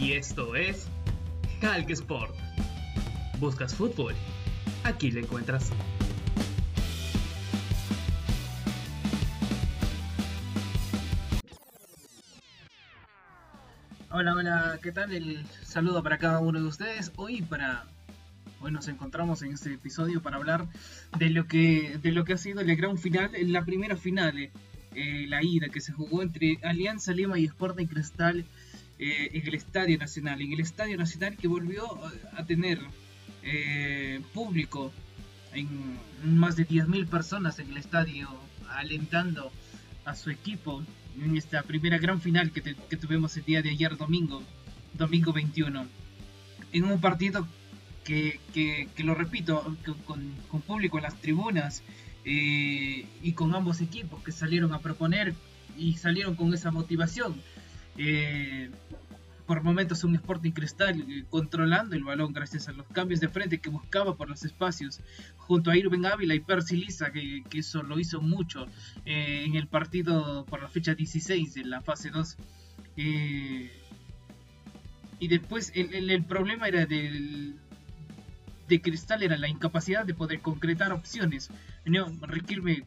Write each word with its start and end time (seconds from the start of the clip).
y 0.00 0.12
esto 0.12 0.56
es 0.56 0.88
Halk 1.60 1.90
Sport. 1.90 2.34
¿Buscas 3.38 3.74
fútbol? 3.74 4.14
Aquí 4.82 5.10
lo 5.10 5.20
encuentras. 5.20 5.70
Hola, 14.10 14.32
hola, 14.32 14.78
¿qué 14.82 14.90
tal? 14.90 15.12
El 15.12 15.44
saludo 15.62 16.02
para 16.02 16.16
cada 16.18 16.40
uno 16.40 16.60
de 16.60 16.66
ustedes. 16.66 17.12
Hoy 17.16 17.42
para 17.42 17.84
hoy 18.62 18.72
nos 18.72 18.88
encontramos 18.88 19.42
en 19.42 19.52
este 19.52 19.74
episodio 19.74 20.22
para 20.22 20.36
hablar 20.36 20.66
de 21.18 21.28
lo 21.28 21.46
que 21.46 21.98
de 22.02 22.12
lo 22.12 22.24
que 22.24 22.32
ha 22.32 22.38
sido 22.38 22.60
el 22.60 22.74
gran 22.74 22.96
final, 22.96 23.30
la 23.52 23.64
primera 23.64 23.96
final, 23.96 24.50
eh, 24.94 25.26
la 25.28 25.42
ida 25.42 25.68
que 25.68 25.80
se 25.80 25.92
jugó 25.92 26.22
entre 26.22 26.58
Alianza 26.62 27.12
Lima 27.12 27.38
y 27.38 27.44
Sporting 27.44 27.86
Cristal 27.86 28.46
eh, 29.02 29.30
en 29.32 29.46
el 29.46 29.54
Estadio 29.54 29.96
Nacional, 29.96 30.42
en 30.42 30.52
el 30.52 30.60
Estadio 30.60 30.98
Nacional 30.98 31.38
que 31.38 31.48
volvió 31.48 31.84
a 32.36 32.44
tener 32.44 32.78
eh, 33.42 34.20
público, 34.34 34.92
en 35.54 35.98
más 36.22 36.56
de 36.56 36.68
10.000 36.68 37.06
personas 37.08 37.58
en 37.58 37.70
el 37.70 37.78
estadio 37.78 38.28
alentando 38.68 39.50
a 40.04 40.14
su 40.14 40.28
equipo 40.28 40.82
en 41.18 41.34
esta 41.34 41.62
primera 41.62 41.96
gran 41.96 42.20
final 42.20 42.52
que, 42.52 42.96
tuvimos 42.98 43.34
el 43.38 43.44
día 43.44 43.62
de 43.62 43.70
ayer 43.70 43.96
domingo, 43.96 44.42
domingo 44.92 45.32
21, 45.32 45.86
en 46.72 46.84
un 46.84 47.00
partido 47.00 47.48
que, 48.04 48.38
lo 48.98 49.14
repito, 49.14 49.76
con, 50.04 50.60
público 50.66 50.98
en 50.98 51.04
las 51.04 51.18
tribunas 51.22 51.82
eh, 52.26 53.06
y 53.22 53.32
con 53.32 53.54
ambos 53.54 53.80
equipos 53.80 54.22
que 54.22 54.30
salieron 54.30 54.74
a 54.74 54.80
proponer 54.80 55.34
y 55.78 55.94
salieron 55.94 56.34
con 56.34 56.52
esa 56.52 56.70
motivación. 56.70 57.40
Eh, 58.02 58.70
por 59.50 59.62
momentos 59.62 60.04
un 60.04 60.14
Sporting 60.14 60.52
Cristal 60.52 61.00
eh, 61.00 61.24
controlando 61.28 61.94
el 61.94 62.04
balón 62.04 62.32
gracias 62.32 62.68
a 62.68 62.72
los 62.72 62.86
cambios 62.86 63.18
de 63.18 63.28
frente 63.28 63.58
que 63.58 63.68
buscaba 63.68 64.16
por 64.16 64.30
los 64.30 64.42
espacios 64.44 65.00
junto 65.36 65.70
a 65.70 65.76
Irving 65.76 66.06
Ávila 66.06 66.34
y 66.34 66.40
Percy 66.40 66.76
Lisa 66.76 67.10
que, 67.10 67.42
eso 67.52 67.82
lo 67.82 67.98
hizo 67.98 68.22
mucho 68.22 68.66
eh, 69.04 69.42
en 69.44 69.56
el 69.56 69.66
partido 69.66 70.46
por 70.46 70.62
la 70.62 70.68
fecha 70.68 70.94
16 70.94 71.52
de 71.52 71.64
la 71.64 71.82
fase 71.82 72.10
2 72.10 72.36
eh, 72.96 73.70
y 75.18 75.28
después 75.28 75.72
el, 75.74 76.24
problema 76.24 76.68
era 76.68 76.86
del 76.86 77.56
de 78.68 78.80
Cristal 78.80 79.24
era 79.24 79.36
la 79.36 79.48
incapacidad 79.48 80.06
de 80.06 80.14
poder 80.14 80.40
concretar 80.40 80.92
opciones. 80.92 81.50
No, 81.84 82.06
Riquelme 82.22 82.84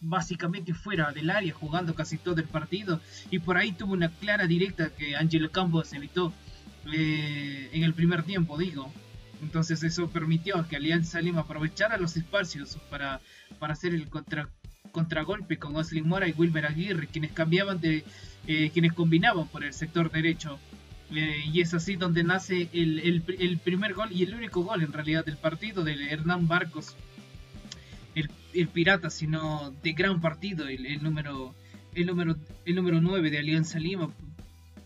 básicamente 0.00 0.74
fuera 0.74 1.12
del 1.12 1.30
área 1.30 1.54
jugando 1.54 1.94
casi 1.94 2.18
todo 2.18 2.40
el 2.40 2.48
partido. 2.48 3.00
Y 3.30 3.38
por 3.38 3.56
ahí 3.56 3.72
tuvo 3.72 3.92
una 3.92 4.10
clara 4.10 4.46
directa 4.46 4.90
que 4.90 5.16
Angelo 5.16 5.50
Campos 5.50 5.92
evitó 5.92 6.32
eh, 6.92 7.70
en 7.72 7.82
el 7.84 7.94
primer 7.94 8.22
tiempo 8.22 8.58
digo. 8.58 8.92
Entonces 9.42 9.82
eso 9.82 10.08
permitió 10.08 10.66
que 10.68 10.76
Alianza 10.76 11.20
Lima 11.20 11.40
aprovechara 11.40 11.96
los 11.96 12.16
espacios 12.16 12.78
para, 12.90 13.20
para 13.58 13.72
hacer 13.72 13.92
el 13.92 14.08
contra, 14.08 14.48
contragolpe 14.92 15.58
con 15.58 15.74
Oslin 15.74 16.06
Mora 16.06 16.28
y 16.28 16.32
Wilmer 16.32 16.66
Aguirre 16.66 17.08
quienes 17.08 17.32
cambiaban 17.32 17.80
de 17.80 18.04
eh, 18.46 18.70
quienes 18.72 18.92
combinaban 18.92 19.48
por 19.48 19.64
el 19.64 19.72
sector 19.72 20.10
derecho. 20.10 20.58
Eh, 21.14 21.44
y 21.52 21.60
es 21.60 21.74
así 21.74 21.96
donde 21.96 22.22
nace 22.22 22.68
el, 22.72 22.98
el 23.38 23.58
primer 23.58 23.94
gol 23.94 24.10
y 24.12 24.22
el 24.22 24.34
único 24.34 24.62
gol 24.62 24.82
en 24.82 24.92
realidad 24.92 25.24
del 25.24 25.36
partido 25.36 25.84
de 25.84 26.10
Hernán 26.10 26.48
Barcos 26.48 26.96
el, 28.14 28.68
Pirata, 28.68 29.10
sino 29.10 29.72
de 29.82 29.92
gran 29.92 30.20
partido, 30.20 30.68
el, 30.68 31.02
número, 31.02 31.54
el, 31.94 32.06
número, 32.06 32.36
el 32.64 32.74
número 32.74 33.00
9 33.00 33.30
de 33.30 33.38
Alianza 33.38 33.78
Lima, 33.78 34.10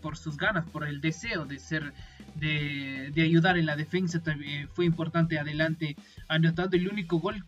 por 0.01 0.17
sus 0.17 0.37
ganas, 0.37 0.69
por 0.69 0.87
el 0.87 1.01
deseo 1.01 1.45
de 1.45 1.59
ser, 1.59 1.93
de, 2.35 3.11
ayudar 3.17 3.57
en 3.57 3.65
la 3.65 3.75
defensa, 3.75 4.21
también 4.21 4.69
fue 4.69 4.85
importante 4.85 5.39
adelante, 5.39 5.95
anotando 6.27 6.77
el 6.77 6.87
único 6.87 7.19
gol 7.19 7.45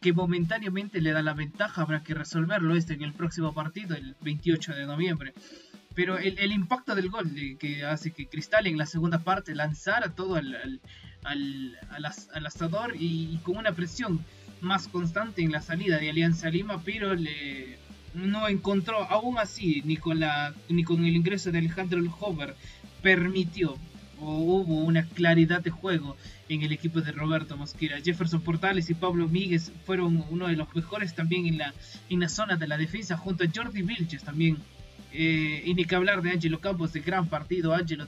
que 0.00 0.12
momentáneamente 0.12 1.00
le 1.00 1.12
da 1.12 1.22
la 1.22 1.34
ventaja, 1.34 1.82
habrá 1.82 2.02
que 2.02 2.14
resolverlo 2.14 2.76
este 2.76 2.94
en 2.94 3.02
el 3.02 3.12
próximo 3.12 3.54
partido, 3.54 3.96
el 3.96 4.16
28 4.20 4.74
de 4.74 4.86
noviembre. 4.86 5.34
Pero 5.94 6.18
el, 6.18 6.52
impacto 6.52 6.94
del 6.94 7.08
gol 7.08 7.30
que 7.58 7.84
hace 7.84 8.10
que 8.10 8.26
Cristal 8.26 8.66
en 8.66 8.76
la 8.76 8.84
segunda 8.84 9.20
parte 9.20 9.54
lanzara 9.54 10.08
todo 10.08 10.34
al, 10.34 10.80
al, 11.22 11.78
al, 11.90 12.46
asador 12.46 12.94
y, 12.98 13.38
con 13.44 13.56
una 13.56 13.72
presión 13.72 14.24
más 14.64 14.88
constante 14.88 15.42
en 15.42 15.52
la 15.52 15.60
salida 15.60 15.98
de 15.98 16.10
Alianza 16.10 16.50
Lima, 16.50 16.82
pero 16.84 17.14
le, 17.14 17.78
no 18.14 18.48
encontró, 18.48 19.04
aún 19.04 19.38
así, 19.38 19.82
ni 19.84 19.96
con, 19.96 20.18
la, 20.20 20.54
ni 20.68 20.82
con 20.82 21.04
el 21.04 21.14
ingreso 21.14 21.52
de 21.52 21.58
Alejandro 21.58 22.00
Hover, 22.20 22.56
permitió 23.02 23.76
o 24.20 24.38
hubo 24.38 24.76
una 24.84 25.04
claridad 25.04 25.60
de 25.60 25.70
juego 25.70 26.16
en 26.48 26.62
el 26.62 26.72
equipo 26.72 27.00
de 27.00 27.12
Roberto 27.12 27.56
Mosquera. 27.56 28.00
Jefferson 28.02 28.40
Portales 28.40 28.88
y 28.88 28.94
Pablo 28.94 29.28
Míguez 29.28 29.72
fueron 29.84 30.24
uno 30.30 30.46
de 30.46 30.56
los 30.56 30.74
mejores 30.74 31.14
también 31.14 31.46
en 31.46 31.58
la, 31.58 31.74
en 32.08 32.20
la 32.20 32.28
zona 32.28 32.56
de 32.56 32.66
la 32.66 32.76
defensa, 32.76 33.16
junto 33.16 33.44
a 33.44 33.48
Jordi 33.54 33.82
Vilches 33.82 34.24
también. 34.24 34.58
Eh, 35.12 35.62
y 35.64 35.74
ni 35.74 35.84
que 35.84 35.94
hablar 35.94 36.22
de 36.22 36.30
Angelo 36.30 36.60
Campos, 36.60 36.92
de 36.92 37.00
gran 37.00 37.28
partido. 37.28 37.74
Angelo 37.74 38.06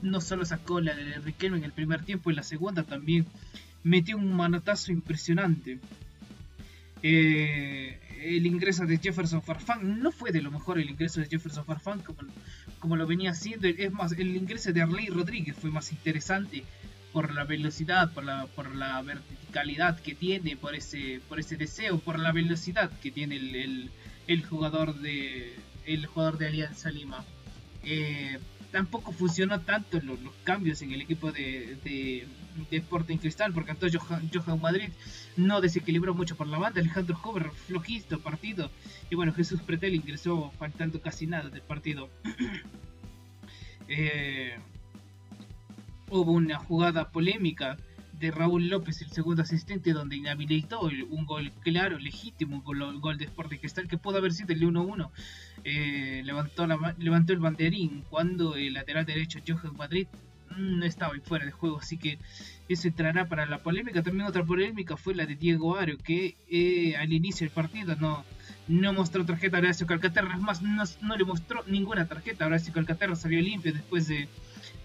no 0.00 0.20
solo 0.20 0.44
sacó 0.44 0.80
la 0.80 0.94
de 0.94 1.18
Riquelme 1.20 1.58
en 1.58 1.64
el 1.64 1.72
primer 1.72 2.02
tiempo, 2.02 2.30
en 2.30 2.36
la 2.36 2.42
segunda 2.42 2.82
también 2.82 3.26
metió 3.82 4.16
un 4.16 4.32
manotazo 4.32 4.92
impresionante. 4.92 5.78
Eh, 7.02 7.98
el 8.22 8.46
ingreso 8.46 8.86
de 8.86 8.98
Jefferson 8.98 9.42
Farfán 9.42 10.00
no 10.00 10.12
fue 10.12 10.30
de 10.30 10.40
lo 10.40 10.50
mejor 10.50 10.78
el 10.78 10.88
ingreso 10.88 11.20
de 11.20 11.26
Jefferson 11.26 11.64
Farfán 11.64 12.00
como, 12.00 12.20
como 12.78 12.96
lo 12.96 13.06
venía 13.06 13.30
haciendo. 13.32 13.66
Es 13.66 13.92
más, 13.92 14.12
el 14.12 14.36
ingreso 14.36 14.72
de 14.72 14.82
Arley 14.82 15.08
Rodríguez 15.08 15.56
fue 15.56 15.70
más 15.70 15.90
interesante 15.92 16.64
por 17.12 17.34
la 17.34 17.44
velocidad, 17.44 18.12
por 18.12 18.24
la, 18.24 18.46
por 18.46 18.74
la 18.74 19.00
verticalidad 19.02 20.00
que 20.00 20.14
tiene, 20.14 20.56
por 20.56 20.74
ese, 20.74 21.20
por 21.28 21.38
ese 21.38 21.56
deseo, 21.56 21.98
por 21.98 22.18
la 22.18 22.32
velocidad 22.32 22.90
que 23.00 23.10
tiene 23.10 23.36
el, 23.36 23.90
el, 24.26 24.44
jugador 24.44 24.94
de 24.98 25.54
el 25.84 26.06
jugador 26.06 26.38
de 26.38 26.46
Alianza 26.46 26.90
Lima. 26.90 27.24
Eh, 27.84 28.38
tampoco 28.70 29.12
funcionó 29.12 29.60
tanto 29.60 30.00
los, 30.00 30.18
cambios 30.44 30.82
en 30.82 30.92
el 30.92 31.02
equipo 31.02 31.30
de, 31.30 31.76
de, 31.84 32.26
Sporting 32.70 33.18
Cristal, 33.18 33.52
porque 33.52 33.70
entonces 33.70 34.00
Johan, 34.00 34.60
Madrid 34.60 34.90
no 35.36 35.60
desequilibró 35.60 36.14
mucho 36.14 36.36
por 36.36 36.46
la 36.46 36.58
banda, 36.58 36.80
Alejandro 36.80 37.18
Hover 37.22 37.50
flojito 37.50 38.20
partido, 38.20 38.70
y 39.10 39.14
bueno, 39.14 39.32
Jesús 39.32 39.60
Pretel 39.62 39.94
ingresó 39.94 40.52
faltando 40.58 41.00
casi 41.00 41.26
nada 41.26 41.48
del 41.48 41.62
partido. 41.62 42.08
Eh, 43.88 44.56
hubo 46.08 46.32
una 46.32 46.56
jugada 46.56 47.10
polémica 47.10 47.76
de 48.22 48.30
Raúl 48.30 48.68
López, 48.68 49.02
el 49.02 49.10
segundo 49.10 49.42
asistente, 49.42 49.92
donde 49.92 50.14
inhabilitó 50.14 50.80
un 50.80 51.26
gol 51.26 51.50
claro, 51.60 51.98
legítimo, 51.98 52.62
un 52.64 53.00
gol, 53.00 53.18
de 53.18 53.24
Sporting 53.24 53.58
Cristal 53.58 53.88
que 53.88 53.98
pudo 53.98 54.18
haber 54.18 54.32
sido 54.32 54.52
el 54.52 54.62
1-1. 54.62 55.10
Eh, 55.64 56.22
levantó, 56.24 56.68
levantó 56.98 57.32
el 57.32 57.40
banderín 57.40 58.04
cuando 58.08 58.54
el 58.54 58.74
lateral 58.74 59.04
derecho 59.04 59.40
Johan 59.46 59.76
Madrid 59.76 60.06
no 60.56 60.78
mm, 60.78 60.82
estaba 60.84 61.14
fuera 61.24 61.44
de 61.44 61.50
juego, 61.50 61.78
así 61.78 61.96
que 61.96 62.20
eso 62.68 62.86
entrará 62.86 63.26
para 63.26 63.44
la 63.44 63.58
polémica. 63.58 64.04
También 64.04 64.28
otra 64.28 64.44
polémica 64.44 64.96
fue 64.96 65.16
la 65.16 65.26
de 65.26 65.34
Diego 65.34 65.76
Ario, 65.76 65.98
que 65.98 66.36
eh, 66.48 66.94
al 66.96 67.12
inicio 67.12 67.44
del 67.44 67.52
partido 67.52 67.96
no, 67.96 68.24
no 68.68 68.92
mostró 68.92 69.26
tarjeta 69.26 69.56
a 69.56 69.60
Horacio 69.60 69.88
Calcaterra, 69.88 70.36
es 70.36 70.40
más, 70.40 70.62
no, 70.62 71.16
le 71.16 71.24
mostró 71.24 71.64
ninguna 71.66 72.06
tarjeta. 72.06 72.46
Horacio 72.46 72.72
Calcaterra 72.72 73.16
salió 73.16 73.40
limpio 73.40 73.72
después 73.72 74.06
de, 74.06 74.28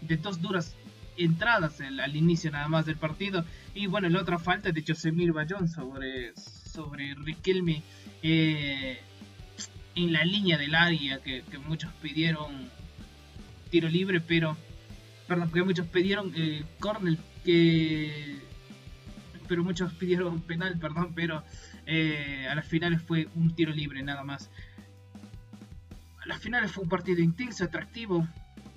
de 0.01 0.17
dos 0.17 0.41
duras 0.41 0.75
entradas 1.17 1.81
al 1.81 2.15
inicio 2.15 2.51
nada 2.51 2.67
más 2.67 2.85
del 2.85 2.97
partido. 2.97 3.45
Y 3.73 3.87
bueno, 3.87 4.09
la 4.09 4.21
otra 4.21 4.39
falta 4.39 4.71
de 4.71 4.83
Josemir 4.87 5.33
Bayón 5.33 5.67
sobre, 5.67 6.33
sobre 6.35 7.15
Riquelme 7.15 7.83
eh, 8.21 8.99
en 9.95 10.13
la 10.13 10.23
línea 10.23 10.57
del 10.57 10.75
área 10.75 11.19
que, 11.19 11.43
muchos 11.67 11.91
pidieron 12.01 12.69
tiro 13.69 13.89
libre, 13.89 14.21
pero 14.21 14.55
perdón, 15.27 15.49
porque 15.49 15.63
muchos 15.63 15.87
pidieron 15.87 16.31
eh, 16.35 16.63
corner 16.79 17.17
que 17.43 18.37
pero 19.47 19.63
muchos 19.63 19.93
pidieron 19.93 20.41
penal, 20.41 20.77
perdón, 20.77 21.13
pero 21.15 21.43
eh, 21.85 22.47
a 22.49 22.55
las 22.55 22.67
finales 22.67 23.01
fue 23.01 23.27
un 23.35 23.55
tiro 23.55 23.71
libre 23.71 24.03
nada 24.03 24.23
más. 24.23 24.49
A 26.21 26.27
las 26.27 26.39
finales 26.39 26.71
fue 26.71 26.83
un 26.83 26.89
partido 26.89 27.21
intenso, 27.21 27.63
atractivo, 27.63 28.27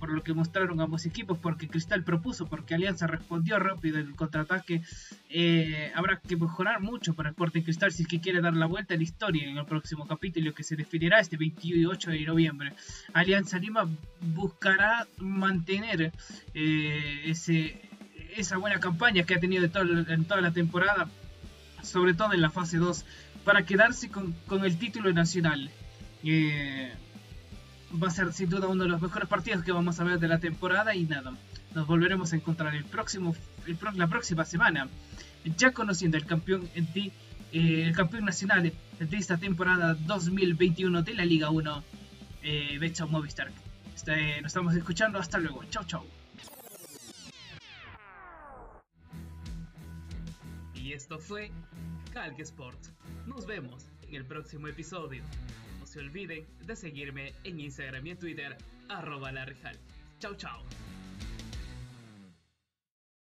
por 0.01 0.11
lo 0.11 0.23
que 0.25 0.33
mostraron 0.33 0.81
ambos 0.81 1.07
equipos, 1.07 1.39
porque 1.39 1.69
Cristal 1.69 2.03
propuso, 2.03 2.47
porque 2.47 2.75
Alianza 2.75 3.07
respondió 3.07 3.59
rápido 3.59 3.99
en 3.99 4.09
el 4.09 4.15
contraataque. 4.17 4.83
Eh, 5.29 5.93
habrá 5.95 6.19
que 6.19 6.37
mejorar 6.37 6.81
mucho 6.81 7.15
para 7.15 7.31
Sporting 7.31 7.63
Cristal 7.63 7.93
si 7.93 8.03
es 8.03 8.09
que 8.09 8.21
quiere 8.21 8.41
dar 8.41 8.55
la 8.55 8.67
vuelta 8.67 8.95
a 8.95 8.97
la 8.97 9.03
historia 9.03 9.49
en 9.49 9.59
el 9.59 9.67
próximo 9.67 10.09
capítulo 10.09 10.53
que 10.55 10.65
se 10.65 10.75
definirá 10.75 11.21
este 11.21 11.37
28 11.37 12.11
de 12.11 12.25
noviembre. 12.25 12.73
Alianza 13.13 13.59
Lima 13.59 13.87
buscará 14.21 15.07
mantener 15.19 16.13
eh, 16.55 17.23
ese, 17.27 17.81
esa 18.37 18.57
buena 18.57 18.81
campaña 18.81 19.25
que 19.25 19.35
ha 19.35 19.41
tenido 19.41 19.65
en 19.65 20.25
toda 20.25 20.41
la 20.41 20.53
temporada, 20.53 21.09
sobre 21.83 22.15
todo 22.15 22.33
en 22.33 22.41
la 22.41 22.51
fase 22.51 22.79
2, 22.79 23.05
para 23.45 23.65
quedarse 23.65 24.11
con, 24.11 24.35
el 24.65 24.79
título 24.79 25.13
nacional. 25.13 25.71
Eh, 26.25 26.93
va 27.93 28.09
a 28.09 28.11
ser 28.11 28.33
sin 28.33 28.49
duda 28.49 28.69
uno 28.69 28.85
de 28.85 28.91
los 28.91 29.01
mejores 29.01 29.29
partidos 29.29 29.65
que 29.65 29.73
vamos 29.73 29.99
a 30.01 30.05
ver 30.05 30.19
de 30.19 30.29
la 30.29 30.39
temporada 30.39 30.95
y 30.95 31.05
nada, 31.05 31.33
nos 31.75 31.87
volveremos 31.87 32.33
a 32.33 32.37
encontrar 32.37 32.75
el 32.75 32.85
próximo, 32.85 33.35
la 33.95 34.07
próxima 34.07 34.45
semana, 34.45 34.89
ya 35.57 35.73
conociendo 35.73 36.17
el 36.17 36.27
campeón 36.27 36.69
eh, 36.75 37.83
el 37.85 37.97
campeón 37.97 38.25
nacional 38.25 38.63
de 38.63 39.17
esta 39.17 39.37
temporada 39.37 39.95
2021 39.95 41.03
de 41.03 41.15
la 41.15 41.25
Liga 41.25 41.51
1, 41.51 41.85
eh, 42.43 42.79
Becha 42.79 43.07
Movistar. 43.07 43.51
Este, 43.95 44.41
nos 44.41 44.51
estamos 44.51 44.75
escuchando, 44.75 45.19
hasta 45.19 45.39
luego, 45.39 45.65
chau 45.65 45.85
chau. 45.85 46.05
Y 50.75 50.93
esto 50.93 51.19
fue 51.19 51.51
Calc 52.13 52.39
Sport. 52.41 52.79
Nos 53.27 53.47
vemos 53.47 53.87
en 54.09 54.15
el 54.15 54.25
próximo 54.25 54.69
episodio. 54.69 55.23
Se 55.91 55.99
olviden 55.99 56.47
de 56.65 56.77
seguirme 56.77 57.33
en 57.43 57.59
Instagram 57.59 58.07
y 58.07 58.11
en 58.11 58.17
Twitter, 58.17 58.57
arroba 58.89 59.33
la 59.33 59.45
Chau 60.21 60.37
chau. 60.37 60.63